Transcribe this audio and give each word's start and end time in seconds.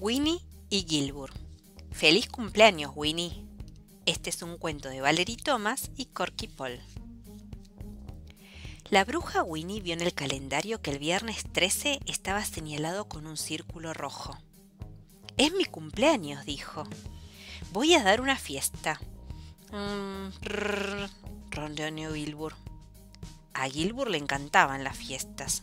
Winnie 0.00 0.40
y 0.70 0.86
Gilbert. 0.88 1.36
Feliz 1.90 2.26
cumpleaños, 2.26 2.90
Winnie. 2.96 3.44
Este 4.06 4.30
es 4.30 4.40
un 4.40 4.56
cuento 4.56 4.88
de 4.88 5.02
Valerie 5.02 5.36
Thomas 5.36 5.90
y 5.94 6.06
Corky 6.06 6.48
Paul. 6.48 6.80
La 8.88 9.04
bruja 9.04 9.42
Winnie 9.42 9.82
vio 9.82 9.92
en 9.92 10.00
el 10.00 10.14
calendario 10.14 10.80
que 10.80 10.90
el 10.90 10.98
viernes 10.98 11.44
13 11.52 12.00
estaba 12.06 12.42
señalado 12.46 13.10
con 13.10 13.26
un 13.26 13.36
círculo 13.36 13.92
rojo. 13.92 14.38
Es 15.36 15.52
mi 15.52 15.66
cumpleaños, 15.66 16.46
dijo. 16.46 16.84
Voy 17.70 17.92
a 17.92 18.02
dar 18.02 18.22
una 18.22 18.36
fiesta. 18.36 18.98
Mmm, 19.70 20.30
ronroneó 21.50 22.14
Gilbur. 22.14 22.54
A 23.52 23.68
Gilbur 23.68 24.08
le 24.08 24.16
encantaban 24.16 24.82
las 24.82 24.96
fiestas. 24.96 25.60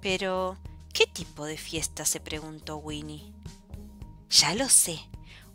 Pero, 0.00 0.56
¿qué 0.92 1.08
tipo 1.08 1.46
de 1.46 1.56
fiesta? 1.56 2.04
se 2.04 2.20
preguntó 2.20 2.76
Winnie. 2.76 3.39
Ya 4.30 4.54
lo 4.54 4.68
sé, 4.68 5.00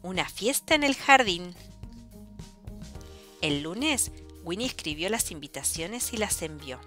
una 0.04 0.28
fiesta 0.28 0.76
en 0.76 0.84
el 0.84 0.96
jardín. 0.96 1.56
El 3.42 3.64
lunes, 3.64 4.12
Winnie 4.44 4.68
escribió 4.68 5.08
las 5.10 5.32
invitaciones 5.32 6.12
y 6.12 6.18
las 6.18 6.42
envió. 6.42 6.82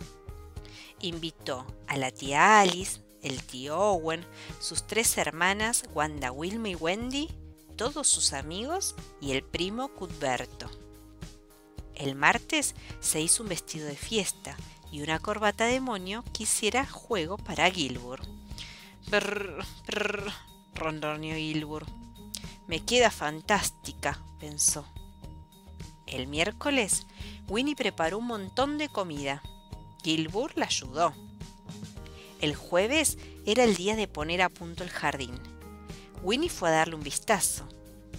Invitó 1.00 1.67
a 1.86 1.97
la 1.97 2.11
tía 2.11 2.61
Alice, 2.61 3.00
el 3.22 3.42
tío 3.42 3.78
Owen, 3.78 4.27
sus 4.61 4.86
tres 4.86 5.17
hermanas 5.17 5.84
Wanda, 5.95 6.30
Wilma 6.30 6.69
y 6.69 6.75
Wendy, 6.75 7.30
todos 7.77 8.06
sus 8.06 8.34
amigos 8.34 8.95
y 9.20 9.33
el 9.33 9.42
primo 9.42 9.89
Cuthberto. 9.89 10.70
El 11.95 12.14
martes 12.14 12.75
se 13.00 13.23
hizo 13.23 13.42
un 13.42 13.48
vestido 13.48 13.86
de 13.86 13.97
fiesta 13.97 14.56
y 14.92 15.00
una 15.00 15.19
corbata 15.20 15.64
demonio 15.64 16.23
que 16.34 16.42
hiciera 16.42 16.86
juego 16.86 17.39
para 17.39 17.70
brr, 19.11 19.64
ronroneó 20.78 21.36
Gilbert. 21.36 21.88
Me 22.66 22.84
queda 22.84 23.10
fantástica, 23.10 24.20
pensó. 24.40 24.86
El 26.06 26.26
miércoles, 26.26 27.06
Winnie 27.48 27.76
preparó 27.76 28.18
un 28.18 28.26
montón 28.26 28.78
de 28.78 28.88
comida. 28.88 29.42
Gilbert 30.02 30.56
la 30.56 30.66
ayudó. 30.66 31.12
El 32.40 32.54
jueves 32.54 33.18
era 33.46 33.64
el 33.64 33.74
día 33.74 33.96
de 33.96 34.08
poner 34.08 34.42
a 34.42 34.48
punto 34.48 34.84
el 34.84 34.90
jardín. 34.90 35.34
Winnie 36.22 36.50
fue 36.50 36.68
a 36.68 36.72
darle 36.72 36.94
un 36.94 37.02
vistazo. 37.02 37.66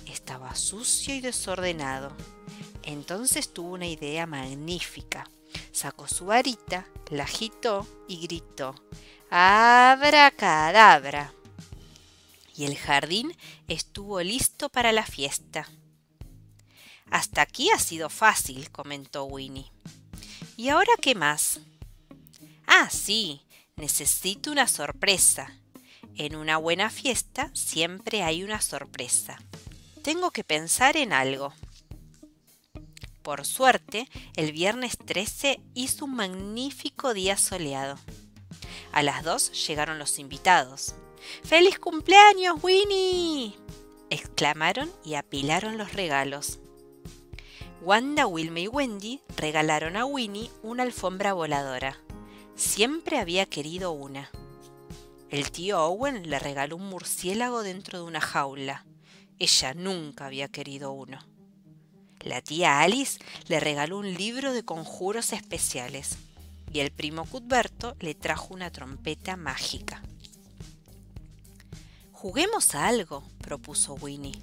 Estaba 0.06 0.56
sucio 0.56 1.16
y 1.16 1.22
desordenado. 1.22 2.12
Entonces 2.84 3.54
tuvo 3.54 3.74
una 3.74 3.88
idea 3.88 4.26
magnífica. 4.26 5.30
Sacó 5.72 6.08
su 6.08 6.26
varita, 6.26 6.88
la 7.10 7.24
agitó 7.24 7.88
y 8.08 8.28
gritó: 8.28 8.76
¡Abracadabra! 9.30 11.34
Y 12.60 12.66
el 12.66 12.78
jardín 12.78 13.34
estuvo 13.70 14.22
listo 14.22 14.68
para 14.68 14.92
la 14.92 15.06
fiesta. 15.06 15.66
Hasta 17.10 17.42
aquí 17.42 17.70
ha 17.70 17.80
sido 17.80 18.10
fácil, 18.10 18.70
comentó 18.70 19.24
Winnie. 19.24 19.72
¿Y 20.58 20.68
ahora 20.68 20.92
qué 21.02 21.16
más? 21.16 21.62
Ah, 22.68 22.90
sí, 22.90 23.44
necesito 23.78 24.52
una 24.52 24.68
sorpresa. 24.68 25.56
En 26.16 26.36
una 26.36 26.58
buena 26.58 26.90
fiesta 26.90 27.50
siempre 27.54 28.24
hay 28.24 28.44
una 28.44 28.60
sorpresa. 28.60 29.42
Tengo 30.04 30.32
que 30.32 30.44
pensar 30.44 30.98
en 30.98 31.14
algo. 31.14 31.54
Por 33.22 33.46
suerte, 33.46 34.10
el 34.36 34.52
viernes 34.52 34.98
13 34.98 35.62
hizo 35.76 36.04
un 36.04 36.16
magnífico 36.16 37.14
día 37.14 37.38
soleado. 37.38 37.98
A 38.92 39.02
las 39.02 39.24
dos 39.24 39.66
llegaron 39.66 39.98
los 39.98 40.20
invitados. 40.20 40.94
¡Feliz 41.44 41.80
cumpleaños, 41.80 42.64
Winnie! 42.64 43.56
exclamaron 44.10 44.92
y 45.04 45.16
apilaron 45.16 45.78
los 45.78 45.94
regalos. 45.94 46.60
Wanda, 47.82 48.28
Wilma 48.28 48.60
y 48.60 48.68
Wendy 48.68 49.22
regalaron 49.38 49.96
a 49.96 50.06
Winnie 50.06 50.52
una 50.64 50.84
alfombra 50.84 51.34
voladora. 51.34 51.98
Siempre 52.56 53.18
había 53.18 53.46
querido 53.46 53.92
una. 53.92 54.30
El 55.30 55.52
tío 55.52 55.82
Owen 55.86 56.30
le 56.30 56.40
regaló 56.40 56.76
un 56.76 56.90
murciélago 56.90 57.64
dentro 57.64 58.00
de 58.00 58.06
una 58.06 58.20
jaula. 58.20 58.86
Ella 59.38 59.74
nunca 59.74 60.26
había 60.26 60.50
querido 60.50 60.92
uno. 60.92 61.20
La 62.20 62.42
tía 62.42 62.82
Alice 62.82 63.20
le 63.48 63.62
regaló 63.62 64.00
un 64.00 64.14
libro 64.14 64.52
de 64.52 64.66
conjuros 64.66 65.32
especiales 65.32 66.18
y 66.74 66.80
el 66.80 66.92
primo 66.92 67.24
Cuthberto 67.24 67.96
le 68.02 68.14
trajo 68.14 68.54
una 68.54 68.72
trompeta 68.72 69.38
mágica. 69.38 70.04
Juguemos 72.22 72.76
a 72.76 72.86
algo, 72.86 73.24
propuso 73.42 73.94
Winnie. 73.94 74.42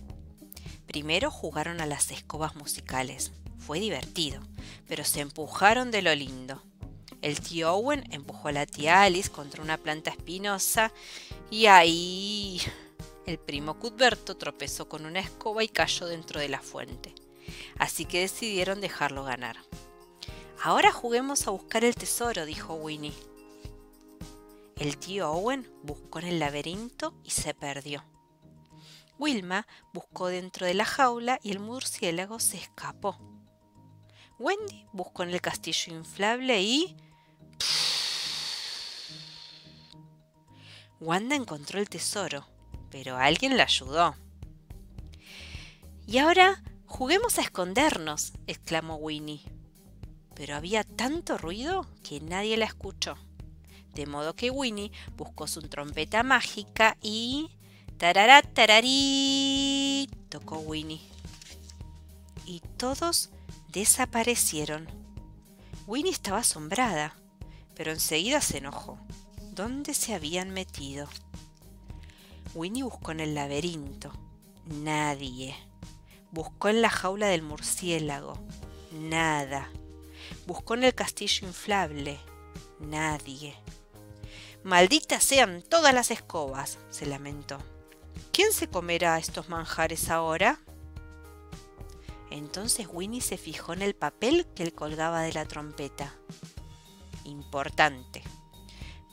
Primero 0.87 1.31
jugaron 1.31 1.83
a 1.83 1.87
las 1.87 2.11
escobas 2.11 2.57
musicales. 2.57 3.33
Fue 3.59 3.79
divertido, 3.79 4.41
pero 4.89 5.05
se 5.05 5.21
empujaron 5.21 5.91
de 5.91 6.01
lo 6.01 6.15
lindo. 6.15 6.63
El 7.21 7.39
tío 7.39 7.75
Owen 7.75 8.11
empujó 8.13 8.49
a 8.49 8.53
la 8.53 8.65
tía 8.65 9.03
Alice 9.03 9.29
contra 9.29 9.63
una 9.63 9.77
planta 9.77 10.09
espinosa 10.09 10.91
y 11.51 11.67
ahí 11.67 12.63
el 13.27 13.39
primo 13.39 13.79
Cuthberto 13.79 14.39
tropezó 14.39 14.89
con 14.89 15.05
una 15.05 15.21
escoba 15.21 15.63
y 15.63 15.69
cayó 15.69 16.07
dentro 16.07 16.41
de 16.41 16.49
la 16.49 16.63
fuente. 16.63 17.15
Así 17.77 18.07
que 18.07 18.21
decidieron 18.21 18.81
dejarlo 18.81 19.23
ganar. 19.23 19.59
Ahora 20.63 20.93
juguemos 20.93 21.47
a 21.47 21.51
buscar 21.51 21.85
el 21.85 21.95
tesoro, 21.95 22.47
dijo 22.47 22.73
Winnie. 22.73 23.13
El 24.77 24.99
tío 24.99 25.31
Owen 25.33 25.67
buscó 25.83 26.19
en 26.19 26.27
el 26.27 26.39
laberinto 26.39 27.15
y 27.25 27.31
se 27.31 27.55
perdió. 27.55 28.05
Wilma 29.19 29.67
buscó 29.95 30.29
dentro 30.29 30.67
de 30.67 30.75
la 30.75 30.85
jaula 30.85 31.41
y 31.43 31.51
el 31.51 31.61
murciélago 31.61 32.39
se 32.41 32.59
escapó. 32.59 33.17
Wendy 34.39 34.85
buscó 34.93 35.23
en 35.23 35.31
el 35.31 35.41
castillo 35.41 35.95
inflable 35.95 36.61
y... 36.61 36.95
Wanda 41.01 41.37
encontró 41.37 41.79
el 41.79 41.89
tesoro, 41.89 42.47
pero 42.91 43.17
alguien 43.17 43.57
la 43.57 43.65
ayudó. 43.65 44.15
Y 46.07 46.19
ahora 46.19 46.63
juguemos 46.85 47.39
a 47.39 47.43
escondernos, 47.43 48.35
exclamó 48.47 48.97
Winnie. 48.97 49.41
Pero 50.35 50.55
había 50.55 50.85
tanto 50.85 51.39
ruido 51.39 51.87
que 52.03 52.21
nadie 52.21 52.59
la 52.59 52.67
escuchó. 52.67 53.17
De 53.97 54.05
modo 54.05 54.37
que 54.37 54.51
Winnie 54.51 54.93
buscó 55.17 55.47
su 55.47 55.63
trompeta 55.63 56.23
mágica 56.23 56.99
y... 57.01 57.49
¡Tarará, 57.97 58.43
tararí! 58.43 60.11
tocó 60.29 60.59
Winnie. 60.59 61.01
Y 62.45 62.61
todos 62.77 63.31
desaparecieron. 63.73 64.87
Winnie 65.87 66.13
estaba 66.13 66.41
asombrada, 66.41 67.17
pero 67.75 67.91
enseguida 67.91 68.43
se 68.43 68.59
enojó. 68.59 68.99
¿Dónde 69.53 69.95
se 69.95 70.15
habían 70.15 70.51
metido? 70.51 71.09
Winnie 72.55 72.83
buscó 72.83 73.13
en 73.13 73.21
el 73.21 73.35
laberinto. 73.35 74.13
Nadie. 74.67 75.57
Buscó 76.33 76.69
en 76.69 76.83
la 76.83 76.91
jaula 76.91 77.29
del 77.29 77.41
murciélago. 77.41 78.39
Nada. 78.93 79.71
Buscó 80.47 80.75
en 80.75 80.85
el 80.85 80.95
castillo 80.95 81.47
inflable. 81.49 82.21
Nadie. 82.79 83.57
Malditas 84.67 85.23
sean 85.23 85.63
todas 85.63 85.95
las 85.95 86.11
escobas, 86.11 86.79
se 86.91 87.07
lamentó. 87.07 87.59
¿Quién 88.33 88.53
se 88.53 88.69
comerá 88.69 89.17
estos 89.17 89.49
manjares 89.49 90.11
ahora? 90.11 90.59
Entonces 92.33 92.89
Winnie 92.91 93.21
se 93.21 93.39
fijó 93.39 93.75
en 93.75 93.83
el 93.83 93.95
papel 93.95 94.45
que 94.57 94.65
él 94.65 94.75
colgaba 94.75 95.21
de 95.21 95.33
la 95.33 95.45
trompeta. 95.45 96.13
Importante. 97.23 98.25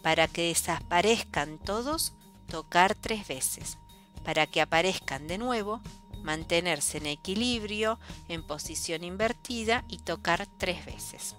Para 0.01 0.27
que 0.27 0.47
desaparezcan 0.47 1.59
todos, 1.59 2.13
tocar 2.47 2.95
tres 2.95 3.27
veces. 3.27 3.77
Para 4.25 4.47
que 4.47 4.59
aparezcan 4.59 5.27
de 5.27 5.37
nuevo, 5.37 5.81
mantenerse 6.23 6.97
en 6.97 7.05
equilibrio, 7.05 7.99
en 8.27 8.41
posición 8.41 9.03
invertida 9.03 9.85
y 9.87 9.99
tocar 9.99 10.47
tres 10.57 10.83
veces. 10.83 11.35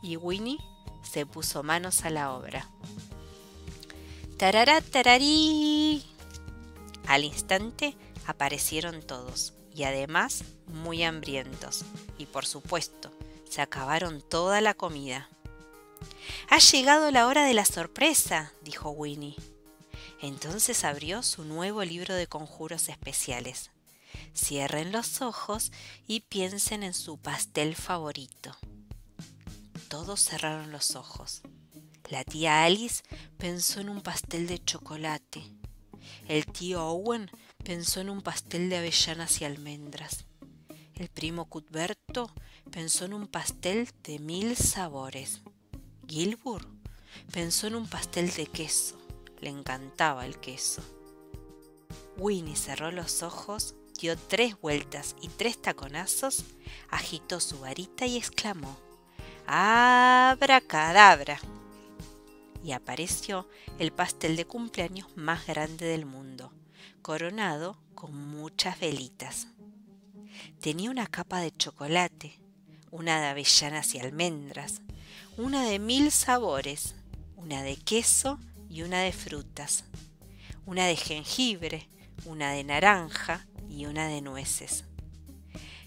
Y 0.00 0.16
Winnie 0.16 0.60
se 1.02 1.26
puso 1.26 1.64
manos 1.64 2.04
a 2.04 2.10
la 2.10 2.32
obra. 2.32 2.68
Tarará, 4.36 4.82
tararí. 4.82 6.04
Al 7.06 7.24
instante 7.24 7.96
aparecieron 8.26 9.00
todos 9.00 9.54
y 9.74 9.84
además 9.84 10.44
muy 10.66 11.02
hambrientos 11.04 11.86
y 12.18 12.26
por 12.26 12.44
supuesto 12.44 13.10
se 13.48 13.62
acabaron 13.62 14.20
toda 14.20 14.60
la 14.60 14.74
comida. 14.74 15.30
Ha 16.50 16.58
llegado 16.58 17.10
la 17.10 17.26
hora 17.26 17.46
de 17.46 17.54
la 17.54 17.64
sorpresa, 17.64 18.52
dijo 18.62 18.90
Winnie. 18.90 19.36
Entonces 20.20 20.84
abrió 20.84 21.22
su 21.22 21.44
nuevo 21.44 21.82
libro 21.82 22.14
de 22.14 22.26
conjuros 22.26 22.90
especiales. 22.90 23.70
Cierren 24.34 24.92
los 24.92 25.22
ojos 25.22 25.72
y 26.06 26.20
piensen 26.20 26.82
en 26.82 26.92
su 26.92 27.16
pastel 27.16 27.74
favorito. 27.74 28.54
Todos 29.88 30.20
cerraron 30.20 30.72
los 30.72 30.94
ojos. 30.94 31.40
La 32.08 32.22
tía 32.22 32.64
Alice 32.64 33.02
pensó 33.36 33.80
en 33.80 33.88
un 33.88 34.00
pastel 34.00 34.46
de 34.46 34.62
chocolate. 34.62 35.42
El 36.28 36.46
tío 36.46 36.86
Owen 36.86 37.28
pensó 37.64 38.00
en 38.00 38.10
un 38.10 38.22
pastel 38.22 38.70
de 38.70 38.76
avellanas 38.76 39.40
y 39.40 39.44
almendras. 39.44 40.24
El 40.94 41.08
primo 41.08 41.46
Cuthberto 41.46 42.32
pensó 42.70 43.06
en 43.06 43.14
un 43.14 43.26
pastel 43.26 43.88
de 44.04 44.20
mil 44.20 44.56
sabores. 44.56 45.42
Gilbert 46.06 46.68
pensó 47.32 47.66
en 47.66 47.74
un 47.74 47.88
pastel 47.88 48.30
de 48.32 48.46
queso. 48.46 48.96
Le 49.40 49.50
encantaba 49.50 50.26
el 50.26 50.38
queso. 50.38 50.82
Winnie 52.16 52.54
cerró 52.54 52.92
los 52.92 53.24
ojos, 53.24 53.74
dio 54.00 54.16
tres 54.16 54.58
vueltas 54.60 55.16
y 55.20 55.28
tres 55.28 55.60
taconazos, 55.60 56.44
agitó 56.88 57.40
su 57.40 57.58
varita 57.58 58.06
y 58.06 58.16
exclamó: 58.16 58.78
¡Abracadabra! 59.46 61.40
Y 62.66 62.72
apareció 62.72 63.48
el 63.78 63.92
pastel 63.92 64.34
de 64.34 64.44
cumpleaños 64.44 65.16
más 65.16 65.46
grande 65.46 65.86
del 65.86 66.04
mundo, 66.04 66.52
coronado 67.00 67.78
con 67.94 68.12
muchas 68.12 68.80
velitas. 68.80 69.46
Tenía 70.60 70.90
una 70.90 71.06
capa 71.06 71.38
de 71.38 71.56
chocolate, 71.56 72.40
una 72.90 73.20
de 73.20 73.26
avellanas 73.28 73.94
y 73.94 74.00
almendras, 74.00 74.82
una 75.36 75.62
de 75.62 75.78
mil 75.78 76.10
sabores, 76.10 76.96
una 77.36 77.62
de 77.62 77.76
queso 77.76 78.40
y 78.68 78.82
una 78.82 79.00
de 79.02 79.12
frutas, 79.12 79.84
una 80.64 80.86
de 80.86 80.96
jengibre, 80.96 81.88
una 82.24 82.50
de 82.50 82.64
naranja 82.64 83.46
y 83.70 83.86
una 83.86 84.08
de 84.08 84.22
nueces. 84.22 84.82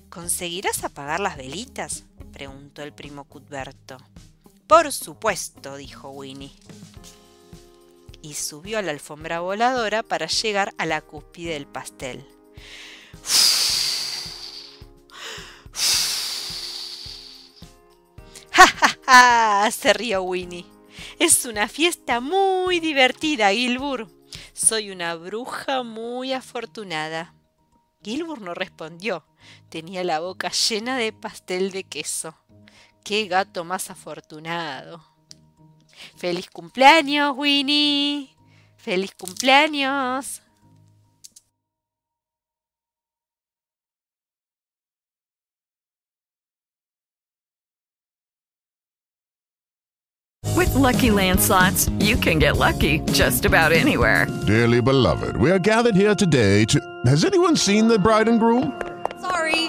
¿Conseguirás 0.10 0.86
apagar 0.86 1.20
las 1.20 1.36
velitas? 1.36 2.06
preguntó 2.31 2.84
el 2.84 2.94
primo 2.94 3.26
Cuthberto. 3.26 3.98
Por 4.69 4.92
supuesto, 4.92 5.77
dijo 5.77 6.12
Winnie. 6.12 6.51
Y 8.21 8.36
subió 8.36 8.77
a 8.77 8.83
la 8.83 8.92
alfombra 8.92 9.39
voladora 9.39 10.04
para 10.04 10.27
llegar 10.27 10.75
a 10.77 10.86
la 10.86 11.01
cúspide 11.01 11.54
del 11.54 11.66
pastel. 11.66 12.24
¡Ja, 19.07 19.71
se 19.71 19.94
rió 19.94 20.21
Winnie. 20.21 20.68
Es 21.18 21.45
una 21.45 21.68
fiesta 21.68 22.19
muy 22.19 22.80
divertida, 22.80 23.51
Gilbur. 23.51 24.07
Soy 24.54 24.92
una 24.92 25.16
bruja 25.16 25.81
muy 25.81 26.31
afortunada. 26.31 27.33
Gilbur 28.04 28.42
no 28.42 28.54
respondió. 28.54 29.25
Tenía 29.69 30.04
la 30.04 30.19
boca 30.19 30.51
llena 30.51 30.95
de 30.95 31.12
pastel 31.12 31.71
de 31.71 31.86
queso. 31.86 32.36
¡Qué 33.10 33.28
gato 33.28 33.64
más 33.64 33.90
afortunado! 33.90 35.04
¡Feliz 36.16 36.48
cumpleaños, 36.48 37.36
Winnie! 37.36 38.30
¡Feliz 38.78 39.16
cumpleaños! 39.18 40.44
With 50.56 50.76
Lucky 50.76 51.10
Land 51.10 51.40
slots, 51.40 51.90
you 51.98 52.16
can 52.16 52.38
get 52.38 52.58
lucky 52.58 53.00
just 53.12 53.44
about 53.44 53.72
anywhere. 53.72 54.28
Dearly 54.46 54.84
beloved, 54.84 55.36
we 55.38 55.50
are 55.50 55.58
gathered 55.58 55.96
here 55.96 56.14
today 56.14 56.64
to. 56.66 56.80
Has 57.08 57.26
anyone 57.26 57.56
seen 57.56 57.88
the 57.88 57.98
bride 57.98 58.28
and 58.28 58.40
groom? 58.40 58.80
Sorry, 59.20 59.69